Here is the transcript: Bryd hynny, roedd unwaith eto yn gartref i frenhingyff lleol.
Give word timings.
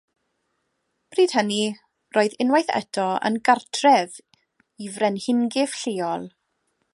Bryd 1.15 1.33
hynny, 1.39 1.59
roedd 2.17 2.37
unwaith 2.45 2.71
eto 2.79 3.05
yn 3.29 3.37
gartref 3.51 4.17
i 4.87 4.89
frenhingyff 4.97 5.77
lleol. 5.83 6.27